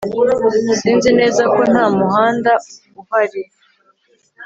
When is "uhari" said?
3.01-3.41